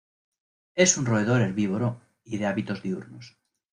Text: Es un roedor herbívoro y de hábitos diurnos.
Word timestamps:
Es 0.73 0.97
un 0.97 1.05
roedor 1.05 1.41
herbívoro 1.41 2.01
y 2.23 2.37
de 2.39 2.47
hábitos 2.47 2.81
diurnos. 2.81 3.37